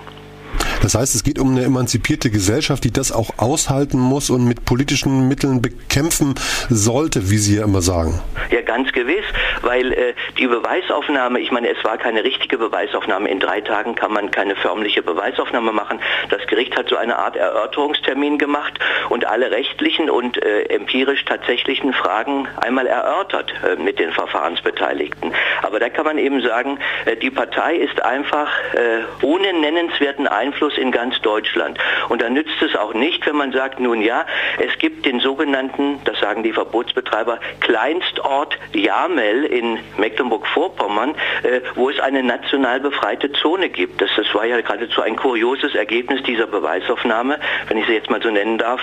Das 0.82 0.94
heißt, 0.94 1.14
es 1.14 1.22
geht 1.22 1.38
um 1.38 1.50
eine 1.50 1.64
emanzipierte 1.64 2.30
Gesellschaft, 2.30 2.84
die 2.84 2.92
das 2.92 3.12
auch 3.12 3.30
aushalten 3.36 3.98
muss 3.98 4.30
und 4.30 4.46
mit 4.46 4.64
politischen 4.64 5.28
Mitteln 5.28 5.60
bekämpfen 5.60 6.34
sollte, 6.70 7.30
wie 7.30 7.36
Sie 7.36 7.56
ja 7.56 7.64
immer 7.64 7.82
sagen. 7.82 8.20
Ja, 8.50 8.62
ganz 8.62 8.90
gewiss, 8.92 9.24
weil 9.62 9.92
äh, 9.92 10.14
die 10.38 10.46
Beweisaufnahme, 10.46 11.40
ich 11.40 11.50
meine, 11.50 11.68
es 11.68 11.82
war 11.84 11.98
keine 11.98 12.24
richtige 12.24 12.56
Beweisaufnahme. 12.56 13.28
In 13.28 13.40
drei 13.40 13.60
Tagen 13.60 13.94
kann 13.94 14.12
man 14.12 14.30
keine 14.30 14.56
förmliche 14.56 15.02
Beweisaufnahme 15.02 15.72
machen. 15.72 16.00
Das 16.30 16.46
Gericht 16.46 16.76
hat 16.76 16.88
so 16.88 16.96
eine 16.96 17.18
Art 17.18 17.36
Erörterungstermin 17.36 18.38
gemacht 18.38 18.78
und 19.10 19.26
alle 19.26 19.50
rechtlichen 19.50 20.08
und 20.08 20.42
äh, 20.42 20.62
empirisch 20.64 21.24
tatsächlichen 21.26 21.92
Fragen 21.92 22.48
einmal 22.56 22.86
erörtert 22.86 23.52
äh, 23.62 23.76
mit 23.80 23.98
den 23.98 24.12
Verfahrensbeteiligten. 24.12 25.32
Aber 25.62 25.78
da 25.78 25.90
kann 25.90 26.06
man 26.06 26.16
eben 26.16 26.40
sagen, 26.40 26.78
äh, 27.04 27.16
die 27.16 27.30
Partei 27.30 27.76
ist 27.76 28.02
einfach 28.02 28.48
äh, 28.72 29.02
ohne 29.22 29.52
nennenswerten 29.52 30.26
Einfluss 30.26 30.69
Einfluss 30.70 30.78
in 30.78 30.92
ganz 30.92 31.20
Deutschland. 31.20 31.78
Und 32.08 32.22
da 32.22 32.30
nützt 32.30 32.62
es 32.62 32.76
auch 32.76 32.94
nicht, 32.94 33.26
wenn 33.26 33.36
man 33.36 33.52
sagt, 33.52 33.80
nun 33.80 34.02
ja, 34.02 34.26
es 34.58 34.78
gibt 34.78 35.06
den 35.06 35.20
sogenannten, 35.20 36.00
das 36.04 36.18
sagen 36.20 36.42
die 36.42 36.52
Verbotsbetreiber, 36.52 37.38
Kleinstort 37.60 38.58
Jamel 38.72 39.44
in 39.44 39.78
Mecklenburg-Vorpommern, 39.96 41.14
äh, 41.42 41.60
wo 41.74 41.90
es 41.90 42.00
eine 42.00 42.22
national 42.22 42.80
befreite 42.80 43.32
Zone 43.32 43.68
gibt. 43.68 44.00
Das, 44.00 44.10
das 44.16 44.32
war 44.34 44.44
ja 44.44 44.60
geradezu 44.60 45.02
ein 45.02 45.16
kurioses 45.16 45.74
Ergebnis 45.74 46.22
dieser 46.22 46.46
Beweisaufnahme, 46.46 47.38
wenn 47.68 47.78
ich 47.78 47.86
sie 47.86 47.94
jetzt 47.94 48.10
mal 48.10 48.22
so 48.22 48.30
nennen 48.30 48.58
darf. 48.58 48.80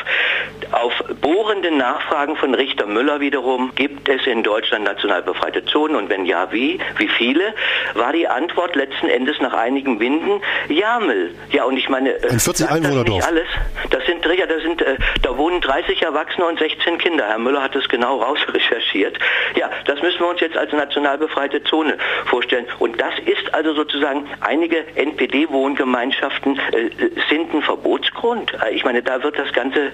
Auf 0.71 1.03
bohrenden 1.27 1.75
Nachfragen 1.75 2.37
von 2.37 2.53
Richter 2.53 2.85
Müller 2.85 3.19
wiederum, 3.19 3.73
gibt 3.75 4.07
es 4.07 4.25
in 4.25 4.43
Deutschland 4.43 4.85
national 4.85 5.21
befreite 5.21 5.65
Zonen 5.65 5.97
und 5.97 6.09
wenn 6.09 6.25
ja, 6.25 6.53
wie? 6.53 6.79
Wie 6.95 7.09
viele? 7.09 7.53
War 7.95 8.13
die 8.13 8.29
Antwort 8.29 8.77
letzten 8.77 9.09
Endes 9.09 9.35
nach 9.41 9.51
einigen 9.51 9.99
Winden 9.99 10.41
Jamel. 10.69 11.35
Ja, 11.51 11.65
und 11.65 11.75
ich 11.75 11.89
meine, 11.89 12.15
ein 12.29 12.39
40 12.39 12.69
Einwohnerdorf. 12.69 13.19
Das 13.19 13.27
alles. 13.27 13.47
Das 13.89 14.05
sind 14.05 14.25
ja, 14.25 14.45
das 14.45 14.61
sind, 14.61 14.81
äh, 14.81 14.95
da 15.21 15.37
wohnen 15.37 15.59
30 15.59 16.01
Erwachsene 16.01 16.45
und 16.45 16.59
16 16.59 16.97
Kinder. 16.97 17.25
Herr 17.27 17.39
Müller 17.39 17.61
hat 17.61 17.75
es 17.75 17.89
genau 17.89 18.17
rausrecherchiert. 18.21 19.17
Ja, 19.55 19.69
das 19.85 20.01
müssen 20.01 20.19
wir 20.19 20.29
uns 20.29 20.39
jetzt 20.39 20.55
als 20.55 20.71
national 20.71 21.17
befreite 21.17 21.61
Zone 21.63 21.97
vorstellen. 22.25 22.67
Und 22.79 23.01
das 23.01 23.13
ist 23.25 23.53
also 23.53 23.73
sozusagen 23.73 24.29
einige 24.39 24.85
NPD-Wohngemeinschaften 24.95 26.57
äh, 26.71 26.89
sind 27.29 27.53
ein 27.53 27.61
Verbotsgrund. 27.63 28.53
Äh, 28.63 28.75
ich 28.75 28.85
meine, 28.85 29.01
da 29.01 29.21
wird 29.23 29.37
das 29.37 29.51
ganze 29.51 29.91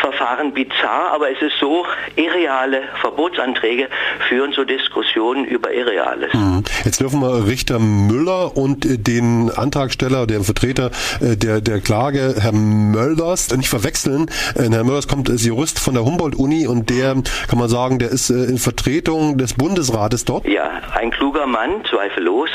Verfahren 0.00 0.52
bizarr, 0.72 1.12
aber 1.12 1.30
es 1.30 1.40
ist 1.40 1.58
so, 1.60 1.84
irreale 2.16 2.82
Verbotsanträge 3.00 3.88
führen 4.28 4.52
zu 4.52 4.64
Diskussionen 4.64 5.44
über 5.44 5.72
Irreales. 5.72 6.32
Mhm. 6.34 6.64
Jetzt 6.84 7.00
dürfen 7.00 7.20
wir 7.20 7.46
Richter 7.46 7.78
Müller 7.78 8.56
und 8.56 9.06
den 9.06 9.50
Antragsteller, 9.50 10.26
der 10.26 10.42
Vertreter 10.42 10.90
äh, 11.20 11.36
der, 11.36 11.60
der 11.60 11.80
Klage, 11.80 12.34
Herr 12.38 12.52
Mölders, 12.52 13.54
nicht 13.56 13.68
verwechseln. 13.68 14.30
Äh, 14.54 14.70
Herr 14.70 14.84
Mölders 14.84 15.08
kommt 15.08 15.30
als 15.30 15.44
Jurist 15.44 15.78
von 15.78 15.94
der 15.94 16.04
Humboldt-Uni 16.04 16.66
und 16.66 16.90
der, 16.90 17.14
kann 17.48 17.58
man 17.58 17.68
sagen, 17.68 17.98
der 17.98 18.10
ist 18.10 18.30
äh, 18.30 18.44
in 18.44 18.58
Vertretung 18.58 19.38
des 19.38 19.54
Bundesrates 19.54 20.24
dort. 20.24 20.46
Ja, 20.46 20.80
ein 20.94 21.10
kluger 21.10 21.46
Mann, 21.46 21.84
zweifellos, 21.88 22.50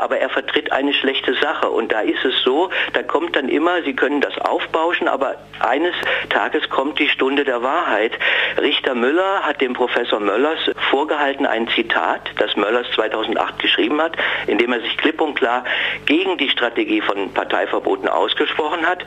aber 0.00 0.18
er 0.18 0.30
vertritt 0.30 0.72
eine 0.72 0.92
schlechte 0.94 1.34
Sache 1.40 1.68
und 1.70 1.92
da 1.92 2.00
ist 2.00 2.24
es 2.24 2.34
so, 2.44 2.70
da 2.92 3.02
kommt 3.02 3.36
dann 3.36 3.48
immer, 3.48 3.82
Sie 3.82 3.94
können 3.94 4.20
das 4.20 4.36
aufbauschen, 4.38 5.08
aber 5.08 5.36
eines 5.60 5.94
Tages 6.28 6.68
kommt 6.68 6.98
die 6.98 7.08
Stunde 7.08 7.44
der 7.50 7.62
Wahrheit. 7.62 8.12
Richter 8.58 8.94
Müller 8.94 9.40
hat 9.42 9.60
dem 9.60 9.72
Professor 9.72 10.20
Möllers 10.20 10.58
vorgehalten 10.90 11.46
ein 11.46 11.66
Zitat, 11.74 12.20
das 12.38 12.54
Möllers 12.56 12.86
2008 12.94 13.58
geschrieben 13.58 14.00
hat, 14.00 14.16
in 14.46 14.58
dem 14.58 14.72
er 14.72 14.80
sich 14.80 14.96
klipp 14.96 15.20
und 15.20 15.34
klar 15.34 15.64
gegen 16.06 16.38
die 16.38 16.48
Strategie 16.48 17.00
von 17.00 17.32
Parteiverboten 17.34 18.08
ausgesprochen 18.08 18.86
hat. 18.86 19.04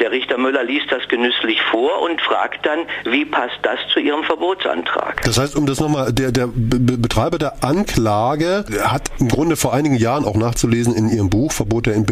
Der 0.00 0.10
Richter 0.10 0.36
Müller 0.36 0.64
liest 0.64 0.90
das 0.90 1.06
genüsslich 1.08 1.62
vor 1.70 2.02
und 2.02 2.20
fragt 2.20 2.66
dann, 2.66 2.80
wie 3.04 3.24
passt 3.24 3.58
das 3.62 3.78
zu 3.92 4.00
Ihrem 4.00 4.24
Verbotsantrag? 4.24 5.22
Das 5.22 5.38
heißt, 5.38 5.54
um 5.56 5.66
das 5.66 5.80
nochmal, 5.80 6.12
der, 6.12 6.32
der 6.32 6.48
Betreiber 6.52 7.38
der 7.38 7.62
Anklage 7.62 8.64
hat 8.82 9.10
im 9.20 9.28
Grunde 9.28 9.56
vor 9.56 9.74
einigen 9.74 9.96
Jahren 9.96 10.24
auch 10.24 10.36
nachzulesen 10.36 10.94
in 10.94 11.08
Ihrem 11.08 11.30
Buch 11.30 11.52
Verbot 11.52 11.86
der 11.86 11.94
ein 11.94 12.04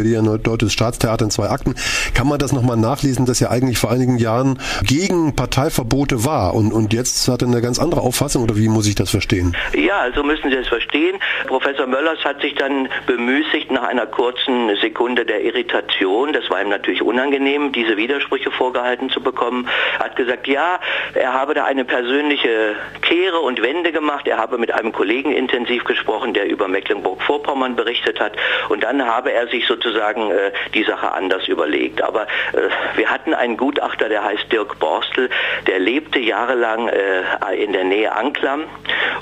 deutsches 0.43 0.73
Staatstheater 0.73 1.25
in 1.25 1.31
zwei 1.31 1.49
Akten, 1.51 1.75
kann 2.15 2.29
man 2.29 2.39
das 2.39 2.53
nochmal 2.53 2.77
nachlesen, 2.77 3.27
dass 3.27 3.41
ja 3.41 3.51
eigentlich 3.51 3.79
vor 3.79 3.91
einigen 3.91 4.19
Jahren 4.19 4.61
gegen 4.83 5.35
Parteiverbote 5.65 6.25
war 6.25 6.55
und, 6.55 6.73
und 6.73 6.93
jetzt 6.93 7.27
hat 7.29 7.41
er 7.41 7.49
eine 7.49 7.63
ganz 7.63 7.79
andere 7.79 8.03
Auffassung 8.03 8.43
oder 8.43 8.57
wie 8.57 8.69
muss 8.69 8.87
ich 8.87 8.95
das 8.95 9.11
verstehen? 9.11 9.57
Ja, 9.75 10.11
so 10.15 10.23
müssen 10.23 10.51
Sie 10.51 10.57
es 10.57 10.69
verstehen. 10.69 11.19
Professor 11.47 11.87
Möllers 11.87 12.23
hat 12.25 12.43
sich 12.43 12.55
dann 12.55 12.89
bemüßigt, 13.07 13.71
nach 13.71 13.85
einer 13.85 14.07
kurzen 14.07 14.77
Sekunde 14.83 15.25
der 15.25 15.43
Irritation, 15.43 16.35
das 16.35 16.51
war 16.51 16.61
ihm 16.61 16.69
natürlich 16.69 17.01
unangenehm, 17.01 17.73
diese 17.73 17.97
Widersprüche 17.97 18.51
vorgehalten 18.51 19.09
zu 19.09 19.23
bekommen, 19.23 19.67
hat 19.99 20.17
gesagt, 20.17 20.47
ja, 20.49 20.81
er 21.15 21.33
habe 21.33 21.55
da 21.55 21.65
eine 21.65 21.87
persönliche 21.87 22.77
Kehre 23.01 23.39
und 23.39 23.63
Wende 23.63 23.93
gemacht. 23.93 24.29
Er 24.29 24.37
habe 24.37 24.59
mit 24.59 24.73
einem 24.73 24.93
Kollegen 24.93 25.33
intensiv 25.33 25.85
gesprochen, 25.85 26.35
der 26.35 26.47
über 26.47 26.69
Mecklenburg-Vorpommern 26.69 27.75
berichtet 27.77 28.21
hat. 28.21 28.33
Und 28.69 28.83
dann 28.83 29.05
habe 29.07 29.33
er 29.33 29.49
sich 29.49 29.67
sozusagen 29.67 30.31
äh, 30.31 30.53
die 30.75 30.85
Sache 30.85 31.13
anders 31.13 31.49
überlegt. 31.49 32.03
Aber 32.03 32.23
äh, 32.53 32.69
wir 32.97 33.09
hatten 33.11 33.33
einen 33.33 33.57
Gutachter, 33.57 34.09
der 34.09 34.25
heißt 34.25 34.53
Dirk 34.53 34.79
Borstel, 34.79 35.31
der 35.67 35.79
lebte 35.79 36.19
jahrelang 36.19 36.89
äh, 36.89 37.55
in 37.57 37.73
der 37.73 37.85
Nähe 37.85 38.13
Anklam 38.13 38.65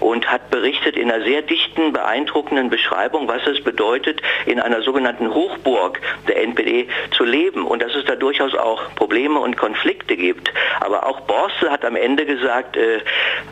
und 0.01 0.31
hat 0.31 0.51
berichtet 0.51 0.97
in 0.97 1.11
einer 1.11 1.25
sehr 1.25 1.43
dichten, 1.43 1.93
beeindruckenden 1.93 2.71
Beschreibung, 2.71 3.29
was 3.29 3.47
es 3.47 3.63
bedeutet, 3.63 4.21
in 4.47 4.61
einer 4.61 4.83
sogenannten 4.83 5.33
Hochburg 5.33 6.01
der 6.29 6.43
NPD 6.43 6.89
zu 7.13 7.25
leben 7.25 7.67
und 7.67 7.83
dass 7.83 7.95
es 7.95 8.05
da 8.05 8.17
durchaus 8.17 8.55
auch 8.55 8.95
Probleme 8.97 9.39
und 9.39 9.57
Konflikte 9.57 10.17
gibt. 10.17 10.53
Aber 10.81 11.07
auch 11.07 11.21
Borstel 11.21 11.71
hat 11.71 11.85
am 11.85 11.97
Ende 11.97 12.27
gesagt, 12.27 12.77
äh, 12.77 13.01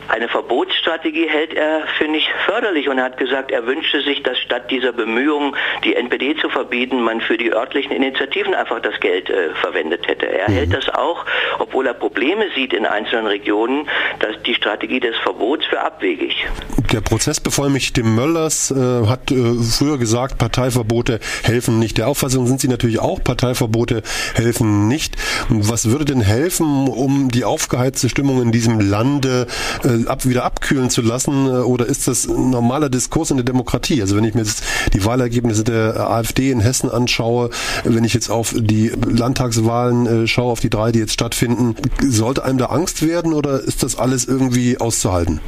eine 0.09 0.27
Verbotsstrategie 0.27 1.27
hält 1.27 1.53
er 1.53 1.87
für 1.97 2.07
nicht 2.07 2.29
förderlich 2.45 2.89
und 2.89 2.97
er 2.97 3.05
hat 3.05 3.17
gesagt, 3.17 3.51
er 3.51 3.65
wünschte 3.65 4.01
sich, 4.01 4.23
dass 4.23 4.37
statt 4.39 4.69
dieser 4.69 4.91
Bemühungen, 4.91 5.55
die 5.83 5.95
NPD 5.95 6.35
zu 6.35 6.49
verbieten, 6.49 7.01
man 7.01 7.21
für 7.21 7.37
die 7.37 7.53
örtlichen 7.53 7.91
Initiativen 7.91 8.53
einfach 8.53 8.81
das 8.81 8.99
Geld 8.99 9.29
äh, 9.29 9.53
verwendet 9.55 10.07
hätte. 10.07 10.27
Er 10.27 10.49
mhm. 10.49 10.53
hält 10.53 10.73
das 10.73 10.89
auch, 10.89 11.25
obwohl 11.59 11.87
er 11.87 11.93
Probleme 11.93 12.45
sieht 12.55 12.60
in 12.73 12.85
einzelnen 12.85 13.27
Regionen, 13.27 13.89
dass 14.19 14.41
die 14.43 14.53
Strategie 14.53 14.99
des 14.99 15.17
Verbots 15.17 15.65
für 15.65 15.81
abwegig. 15.81 16.47
Der 16.91 16.99
Prozessbevollmächtigte 16.99 18.03
Möllers 18.03 18.69
äh, 18.69 19.05
hat 19.07 19.31
äh, 19.31 19.53
früher 19.53 19.97
gesagt, 19.97 20.37
Parteiverbote 20.37 21.21
helfen 21.41 21.79
nicht. 21.79 21.97
Der 21.97 22.09
Auffassung 22.09 22.47
sind 22.47 22.59
Sie 22.59 22.67
natürlich 22.67 22.99
auch, 22.99 23.23
Parteiverbote 23.23 24.03
helfen 24.33 24.89
nicht. 24.89 25.15
Was 25.47 25.85
würde 25.85 26.03
denn 26.03 26.19
helfen, 26.19 26.89
um 26.89 27.31
die 27.31 27.45
aufgeheizte 27.45 28.09
Stimmung 28.09 28.41
in 28.41 28.51
diesem 28.51 28.81
Lande 28.81 29.47
äh, 29.85 30.05
ab, 30.07 30.25
wieder 30.25 30.43
abkühlen 30.43 30.89
zu 30.89 31.01
lassen? 31.01 31.47
Äh, 31.47 31.59
oder 31.61 31.85
ist 31.85 32.09
das 32.09 32.27
ein 32.27 32.49
normaler 32.49 32.89
Diskurs 32.89 33.31
in 33.31 33.37
der 33.37 33.45
Demokratie? 33.45 34.01
Also 34.01 34.17
wenn 34.17 34.25
ich 34.25 34.33
mir 34.33 34.41
jetzt 34.41 34.63
die 34.93 35.05
Wahlergebnisse 35.05 35.63
der 35.63 36.09
AfD 36.09 36.51
in 36.51 36.59
Hessen 36.59 36.91
anschaue, 36.91 37.51
wenn 37.85 38.03
ich 38.03 38.13
jetzt 38.13 38.29
auf 38.29 38.53
die 38.57 38.89
Landtagswahlen 38.89 40.23
äh, 40.23 40.27
schaue, 40.27 40.51
auf 40.51 40.59
die 40.59 40.69
drei, 40.69 40.91
die 40.91 40.99
jetzt 40.99 41.13
stattfinden, 41.13 41.75
sollte 42.01 42.43
einem 42.43 42.57
da 42.57 42.65
Angst 42.65 43.07
werden 43.07 43.31
oder 43.31 43.61
ist 43.61 43.81
das 43.81 43.97
alles 43.97 44.25
irgendwie 44.25 44.77
auszuhalten? 44.77 45.39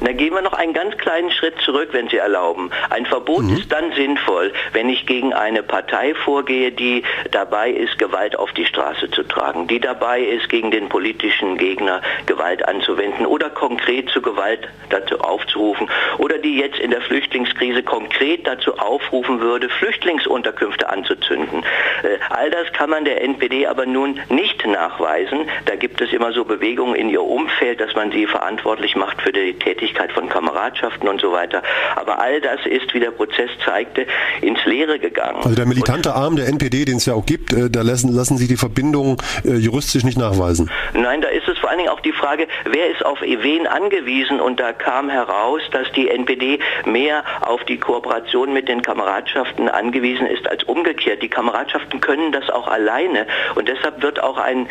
Da 0.00 0.12
gehen 0.14 0.34
wir 0.34 0.42
noch 0.42 0.52
einen 0.52 0.72
ganz 0.72 0.96
kleinen 0.98 1.30
Schritt 1.30 1.58
zurück, 1.60 1.90
wenn 1.92 2.08
Sie 2.08 2.16
erlauben. 2.16 2.70
Ein 2.90 3.06
Verbot 3.06 3.44
mhm. 3.44 3.56
ist 3.56 3.70
dann 3.70 3.92
sinnvoll, 3.92 4.52
wenn 4.72 4.88
ich 4.88 5.06
gegen 5.06 5.32
eine 5.32 5.62
Partei 5.62 6.14
vorgehe, 6.14 6.72
die 6.72 7.02
dabei 7.30 7.70
ist, 7.70 7.98
Gewalt 7.98 8.38
auf 8.38 8.52
die 8.52 8.66
Straße 8.66 9.10
zu 9.10 9.22
tragen, 9.24 9.66
die 9.66 9.80
dabei 9.80 10.20
ist, 10.20 10.48
gegen 10.48 10.70
den 10.70 10.88
politischen 10.88 11.56
Gegner 11.58 12.02
Gewalt 12.26 12.66
anzuwenden 12.66 13.26
oder 13.26 13.50
konkret 13.50 14.08
zu 14.10 14.22
Gewalt 14.22 14.68
dazu 14.90 15.20
aufzurufen 15.20 15.88
oder 16.18 16.38
die 16.38 16.58
jetzt 16.58 16.78
in 16.78 16.90
der 16.90 17.00
Flüchtlingskrise 17.00 17.82
konkret 17.82 18.46
dazu 18.46 18.78
aufrufen 18.78 19.40
würde, 19.40 19.68
Flüchtlingsunterkünfte 19.68 20.88
anzuzünden. 20.88 21.64
Äh, 22.02 22.18
all 22.30 22.50
das 22.50 22.72
kann 22.72 22.90
man 22.90 23.04
der 23.04 23.22
NPD 23.22 23.66
aber 23.66 23.86
nun 23.86 24.20
nicht 24.28 24.66
nachweisen. 24.66 25.48
Da 25.66 25.76
gibt 25.76 26.00
es 26.00 26.12
immer 26.12 26.32
so 26.32 26.44
Bewegungen 26.44 26.94
in 26.94 27.08
ihr 27.08 27.22
Umfeld, 27.22 27.80
dass 27.80 27.94
man 27.94 28.10
sie 28.10 28.26
verantwortlich 28.26 28.96
macht 28.96 29.20
für 29.22 29.32
die 29.32 29.54
Tätigkeit 29.54 30.03
von 30.12 30.28
Kameradschaften 30.28 31.08
und 31.08 31.20
so 31.20 31.32
weiter. 31.32 31.62
Aber 31.96 32.20
all 32.20 32.40
das 32.40 32.60
ist, 32.66 32.92
wie 32.94 33.00
der 33.00 33.10
Prozess 33.10 33.50
zeigte, 33.64 34.06
ins 34.40 34.64
Leere 34.64 34.98
gegangen. 34.98 35.38
Also 35.42 35.54
der 35.54 35.66
militante 35.66 36.14
Arm 36.14 36.36
der 36.36 36.48
NPD, 36.48 36.84
den 36.84 36.96
es 36.96 37.06
ja 37.06 37.14
auch 37.14 37.26
gibt, 37.26 37.52
äh, 37.52 37.70
da 37.70 37.82
lassen, 37.82 38.12
lassen 38.12 38.36
Sie 38.36 38.48
die 38.48 38.56
Verbindung 38.56 39.20
äh, 39.44 39.54
juristisch 39.54 40.04
nicht 40.04 40.18
nachweisen. 40.18 40.70
Nein, 40.92 41.20
da 41.20 41.28
ist 41.28 41.48
es 41.48 41.58
vor 41.58 41.70
allen 41.70 41.78
Dingen 41.78 41.90
auch 41.90 42.00
die 42.00 42.12
Frage, 42.12 42.46
wer 42.64 42.90
ist 42.90 43.04
auf 43.04 43.20
wen 43.20 43.66
angewiesen 43.66 44.40
und 44.40 44.60
da 44.60 44.72
kam 44.72 45.08
heraus, 45.08 45.62
dass 45.70 45.90
die 45.92 46.08
NPD 46.08 46.58
mehr 46.84 47.24
auf 47.40 47.64
die 47.64 47.78
Kooperation 47.78 48.52
mit 48.52 48.68
den 48.68 48.82
Kameradschaften 48.82 49.68
angewiesen 49.68 50.26
ist 50.26 50.48
als 50.48 50.64
umgekehrt. 50.64 51.22
Die 51.22 51.28
Kameradschaften 51.28 52.00
können 52.00 52.32
das 52.32 52.50
auch 52.50 52.68
alleine 52.68 53.26
und 53.54 53.68
deshalb 53.68 54.02
wird 54.02 54.22
auch 54.22 54.38
ein, 54.38 54.68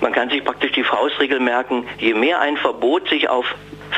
man 0.00 0.12
kann 0.12 0.30
sich 0.30 0.44
praktisch 0.44 0.72
die 0.72 0.84
Faustregel 0.84 1.40
merken, 1.40 1.86
je 1.98 2.14
mehr 2.14 2.40
ein 2.40 2.56
Verbot 2.56 3.08
sich 3.08 3.28
auf 3.28 3.46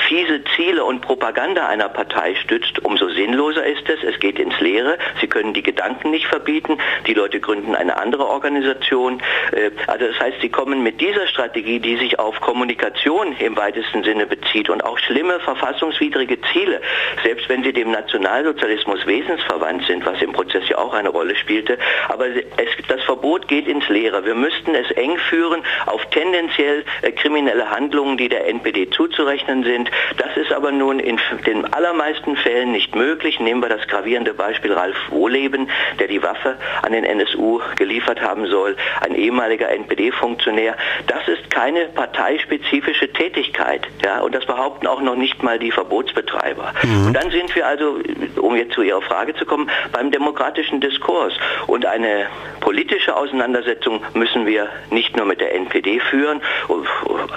fiese 0.09 0.43
Ziele 0.57 0.85
und 0.85 1.01
Propaganda 1.01 1.67
einer 1.67 1.89
Partei 1.89 2.35
stützt, 2.37 2.85
umso 2.85 3.09
sinnloser 3.09 3.65
ist 3.65 3.89
es. 3.89 4.03
Es 4.03 4.19
geht 4.21 4.39
ins 4.39 4.59
Leere. 4.61 4.99
Sie 5.21 5.27
können 5.27 5.55
die 5.55 5.63
Gedanken 5.63 6.11
nicht 6.11 6.27
verbieten. 6.27 6.79
Die 7.07 7.15
Leute 7.15 7.41
gründen 7.41 7.75
eine 7.75 7.97
andere 7.97 8.29
Organisation. 8.29 9.21
Äh, 9.53 9.71
also 9.87 10.07
das 10.07 10.21
heißt, 10.21 10.41
sie 10.41 10.49
kommen 10.49 10.83
mit 10.83 11.01
dieser 11.01 11.27
Strategie, 11.27 11.81
die 11.81 11.97
sich 11.97 12.19
auf 12.19 12.41
Kommunikation 12.41 13.37
im 13.39 13.57
weitesten 13.57 14.05
Sinne 14.05 14.27
bezieht 14.27 14.69
und 14.71 14.85
auch 14.85 14.99
schlimme 14.99 15.41
verfassungswidrige 15.41 16.39
Ziele, 16.53 16.81
selbst 17.23 17.49
wenn 17.49 17.63
sie 17.63 17.73
dem 17.73 17.91
Nationalsozialismus 17.91 19.07
wesensverwandt 19.07 19.87
sind, 19.87 20.05
was 20.07 20.21
im 20.23 20.33
Prozess 20.33 20.69
ja 20.69 20.79
auch 20.79 20.95
eine 20.95 21.09
Rolle 21.09 21.37
spielte. 21.37 21.79
Aber 22.09 22.27
es, 22.27 22.87
das 22.89 23.03
Verbot 23.05 23.49
geht 23.49 23.67
ins 23.67 23.89
Leere. 23.89 24.25
Wir 24.25 24.35
müssten 24.35 24.75
es 24.75 24.91
eng 24.93 25.19
führen 25.19 25.63
auf 25.87 26.05
tendenziell 26.07 26.85
äh, 27.03 27.13
kriminelle 27.13 27.71
Handlungen, 27.71 28.17
die 28.17 28.29
der 28.29 28.49
NPD 28.49 28.91
zuzurechnen 28.91 29.65
sind 29.65 29.84
sind. 29.85 29.91
Das 30.19 30.37
ist 30.37 30.53
aber 30.53 30.73
nun 30.73 30.99
in 30.99 31.19
den 31.47 31.73
allermeisten 31.73 32.37
Fällen 32.37 32.73
nicht 32.73 32.95
möglich. 32.95 33.41
Nehmen 33.41 33.63
wir 33.63 33.69
das 33.69 33.87
gravierende 33.89 34.35
Beispiel 34.35 34.73
Ralf 34.73 34.97
Wohleben, 35.11 35.69
der 35.99 36.09
die 36.09 36.23
Waffe 36.23 36.57
an 36.83 36.93
den 36.93 37.05
NSU 37.05 37.61
geliefert 37.77 38.21
haben 38.21 38.47
soll, 38.47 38.77
ein 39.01 39.15
ehemaliger 39.15 39.69
NPD-Funktionär. 39.69 40.77
Das 41.07 41.27
ist 41.29 41.51
keine 41.51 41.87
parteispezifische 41.87 43.13
Tätigkeit. 43.13 43.87
Ja, 44.05 44.21
und 44.21 44.35
das 44.35 44.47
behaupten 44.47 44.87
auch 44.87 45.01
noch 45.01 45.17
nicht 45.17 45.43
mal 45.43 45.59
die 45.59 45.71
Verbotsbetreiber. 45.71 46.73
Mhm. 46.83 47.07
Und 47.07 47.13
dann 47.15 47.31
sind 47.31 47.55
wir 47.55 47.67
also, 47.67 47.99
um 48.37 48.57
jetzt 48.57 48.73
zu 48.73 48.83
Ihrer 48.83 49.03
Frage 49.03 49.35
zu 49.35 49.45
kommen, 49.45 49.71
beim 49.93 50.11
demokratischen 50.11 50.81
Diskurs. 50.81 51.35
Und 51.67 51.87
eine 51.87 52.27
politische 52.61 53.15
Auseinandersetzung 53.15 54.01
müssen 54.15 54.47
wir 54.47 54.69
nicht 54.91 55.17
nur 55.17 55.27
mit 55.27 55.41
der 55.41 55.55
NPD 55.55 56.01
führen, 56.01 56.41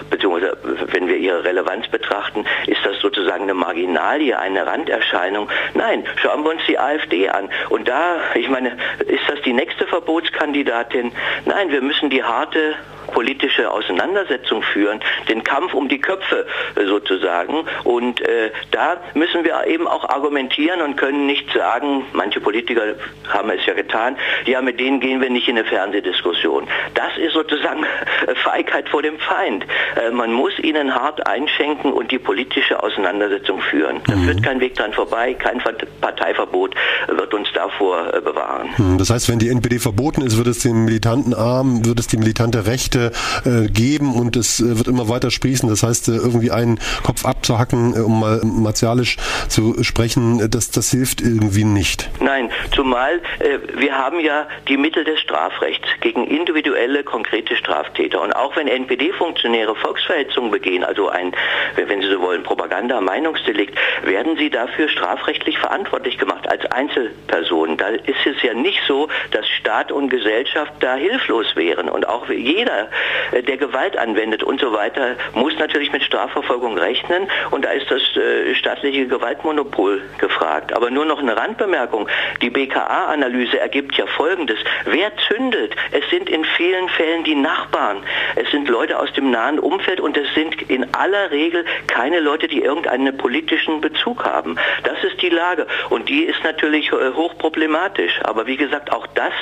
beziehungsweise 0.10 0.58
wenn 0.92 1.08
wir 1.08 1.18
ihre 1.18 1.44
Relevanz 1.44 1.88
betrachten, 1.90 2.37
betrachten, 2.38 2.46
ist 2.70 2.86
das 2.86 3.00
sozusagen 3.00 3.44
eine 3.44 3.54
Marginalie, 3.54 4.38
eine 4.38 4.66
Randerscheinung. 4.66 5.50
Nein, 5.74 6.06
schauen 6.22 6.44
wir 6.44 6.52
uns 6.52 6.62
die 6.68 6.78
AfD 6.78 7.30
an. 7.30 7.50
Und 7.70 7.88
da, 7.88 8.18
ich 8.36 8.50
meine, 8.50 8.78
ist 9.06 9.24
das 9.28 9.42
die 9.44 9.54
nächste 9.54 9.88
Verbotskandidatin? 9.88 11.12
Nein, 11.46 11.72
wir 11.72 11.82
müssen 11.82 12.10
die 12.10 12.24
harte 12.24 12.76
politische 13.08 13.72
Auseinandersetzung 13.72 14.62
führen, 14.62 15.00
den 15.30 15.44
Kampf 15.44 15.74
um 15.74 15.88
die 15.90 16.00
Köpfe 16.00 16.46
sozusagen. 16.76 17.66
Und 17.84 18.22
äh, 18.22 18.52
da 18.72 18.98
müssen 19.14 19.44
wir 19.44 19.66
eben 19.68 19.88
auch 19.88 20.08
argumentieren 20.08 20.82
und 20.82 20.98
können 20.98 21.26
nicht 21.26 21.52
sagen, 21.54 22.06
manche 22.14 22.40
Politiker 22.40 22.96
haben 23.28 23.50
es 23.50 23.66
ja 23.66 23.74
getan, 23.74 24.18
ja, 24.46 24.62
mit 24.62 24.80
denen 24.80 25.00
gehen 25.00 25.22
wir 25.22 25.30
nicht 25.30 25.48
in 25.48 25.58
eine 25.58 25.68
Fernsehdiskussion. 25.68 26.68
Das 26.94 27.18
ist 27.18 27.34
sozusagen 27.34 27.86
Feigheit 28.44 28.90
vor 28.90 29.02
dem 29.02 29.18
Feind. 29.20 29.66
Äh, 29.96 30.12
man 30.12 30.32
muss 30.32 30.58
ihnen 30.60 30.94
hart 30.94 31.26
einschenken 31.26 31.94
und 31.94 32.12
die 32.12 32.20
politische 32.20 32.82
Auseinandersetzung 32.82 33.62
führen. 33.62 34.02
Da 34.08 34.16
mhm. 34.16 34.26
führt 34.26 34.44
kein 34.44 34.60
Weg 34.60 34.76
dran 34.76 34.94
vorbei, 34.94 35.34
kein 35.34 35.62
Parteiverbot 36.02 36.76
wird 37.08 37.34
uns 37.34 37.48
davor 37.54 38.14
äh, 38.14 38.22
bewahren. 38.22 38.70
Mhm. 38.78 38.98
Das 38.98 39.10
heißt, 39.10 39.30
wenn 39.30 39.40
die 39.40 39.50
NPD 39.50 39.80
verboten 39.80 40.22
ist, 40.22 40.38
wird 40.38 40.48
es 40.48 40.60
den 40.60 40.86
militanten 40.86 41.34
Arm, 41.34 41.86
wird 41.86 42.00
es 42.00 42.08
die 42.08 42.18
militante 42.18 42.66
Rechte 42.66 42.97
Projekte 42.98 43.12
äh, 43.46 43.68
geben 43.70 44.16
und 44.16 44.36
es 44.36 44.60
äh, 44.60 44.78
wird 44.78 44.88
immer 44.88 45.10
weiter 45.10 45.32
sprießen. 45.32 45.70
Das 45.70 45.84
heißt, 45.84 46.10
äh, 46.10 46.14
irgendwie 46.14 46.52
einen 46.52 46.80
Kopf 47.04 47.26
abzuhacken, 47.26 47.96
äh, 47.96 48.00
um 48.00 48.20
mal 48.20 48.42
martialisch 48.44 49.18
zu 49.48 49.84
sprechen, 49.84 50.40
äh, 50.40 50.50
das, 50.50 50.72
das 50.72 50.92
hilft 50.92 51.22
irgendwie 51.22 51.64
nicht. 51.64 52.10
Nein, 52.20 52.50
zumal 52.74 53.22
äh, 53.40 53.60
wir 53.78 53.98
haben 53.98 54.20
ja 54.20 54.48
die 54.68 54.78
Mittel 54.78 55.04
des 55.04 55.20
Strafrechts 55.20 55.88
gegen 56.02 56.26
individuelle, 56.26 57.04
konkrete 57.04 57.56
Straftäter. 57.56 58.22
Und 58.22 58.36
auch 58.36 58.56
wenn 58.56 58.68
NPD-Funktionäre 58.68 59.76
Volksverhetzung 59.76 60.52
begehen, 60.52 60.84
also 60.84 61.10
ein, 61.10 61.34
wenn 61.76 62.02
Sie 62.02 62.08
so 62.08 62.22
wollen, 62.22 62.44
Propaganda, 62.44 63.00
Meinungsdelikt, 63.02 63.78
werden 64.04 64.38
sie 64.38 64.50
dafür 64.50 64.90
strafrechtlich 64.90 65.58
verantwortlich 65.58 66.18
gemacht 66.18 66.50
als 66.50 66.66
Einzelpersonen. 66.72 67.78
Da 67.78 67.88
ist 67.88 68.26
es 68.26 68.42
ja 68.42 68.54
nicht 68.54 68.82
so, 68.88 69.08
dass 69.32 69.48
Staat 69.48 69.92
und 69.92 70.10
Gesellschaft 70.10 70.74
da 70.80 70.96
hilflos 70.96 71.56
wären. 71.56 71.90
Und 71.90 72.08
auch 72.08 72.30
jeder 72.30 72.87
der 73.32 73.58
Gewalt 73.58 73.98
anwendet 73.98 74.44
und 74.44 74.60
so 74.60 74.74
weiter, 74.74 75.16
muss 75.34 75.58
natürlich 75.58 75.92
mit 75.92 76.04
Strafverfolgung 76.04 76.78
rechnen 76.78 77.28
und 77.52 77.66
da 77.66 77.70
ist 77.70 77.90
das 77.90 78.02
äh, 78.16 78.56
staatliche 78.56 79.08
Gewaltmonopol 79.08 80.02
gefragt. 80.18 80.74
Aber 80.74 80.90
nur 80.90 81.06
noch 81.06 81.20
eine 81.20 81.36
Randbemerkung. 81.38 82.08
Die 82.42 82.50
BKA-Analyse 82.50 83.60
ergibt 83.60 83.96
ja 83.98 84.06
Folgendes. 84.06 84.60
Wer 84.86 85.12
zündet? 85.28 85.76
Es 85.92 86.10
sind 86.10 86.30
in 86.30 86.46
vielen 86.46 86.90
Fällen 86.90 87.24
die 87.24 87.36
Nachbarn. 87.36 88.04
Es 88.36 88.50
sind 88.52 88.68
Leute 88.68 89.00
aus 89.00 89.12
dem 89.14 89.32
nahen 89.32 89.60
Umfeld 89.60 90.00
und 90.00 90.18
es 90.18 90.34
sind 90.34 90.62
in 90.70 90.94
aller 90.94 91.32
Regel 91.32 91.66
keine 91.88 92.20
Leute, 92.20 92.48
die 92.48 92.62
irgendeinen 92.62 93.18
politischen 93.18 93.82
Bezug 93.82 94.26
haben. 94.26 94.58
Das 94.84 95.04
ist 95.04 95.22
die 95.22 95.30
Lage 95.30 95.68
und 95.90 96.10
die 96.10 96.24
ist 96.24 96.44
natürlich 96.44 96.92
äh, 96.92 97.14
hochproblematisch. 97.14 98.20
Aber 98.24 98.48
wie 98.48 98.58
gesagt, 98.58 98.92
auch 98.92 99.08
das, 99.08 99.34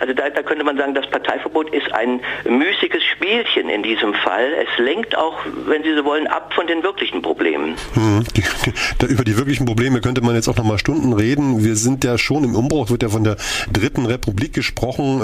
also 0.00 0.12
da, 0.12 0.30
da 0.30 0.42
könnte 0.42 0.64
man 0.64 0.76
sagen, 0.76 0.94
das 0.94 1.06
Parteiverbot 1.08 1.70
ist 1.70 1.92
ein 1.94 2.20
müßiges 2.64 3.02
Spielchen 3.04 3.68
in 3.68 3.82
diesem 3.82 4.14
Fall. 4.14 4.52
Es 4.54 4.78
lenkt 4.78 5.16
auch, 5.16 5.36
wenn 5.66 5.82
Sie 5.82 5.94
so 5.94 6.04
wollen, 6.04 6.26
ab 6.26 6.52
von 6.54 6.66
den 6.66 6.82
wirklichen 6.82 7.22
Problemen. 7.22 7.76
Hm. 7.94 8.24
Die, 8.34 8.42
die, 9.00 9.06
über 9.06 9.24
die 9.24 9.36
wirklichen 9.36 9.66
Probleme 9.66 10.00
könnte 10.00 10.20
man 10.22 10.34
jetzt 10.34 10.48
auch 10.48 10.56
noch 10.56 10.64
mal 10.64 10.78
Stunden 10.78 11.12
reden. 11.12 11.64
Wir 11.64 11.76
sind 11.76 12.04
ja 12.04 12.18
schon 12.18 12.42
im 12.44 12.56
Umbruch, 12.56 12.90
wird 12.90 13.02
ja 13.02 13.08
von 13.08 13.24
der 13.24 13.36
Dritten 13.72 14.06
Republik 14.06 14.54
gesprochen. 14.54 15.22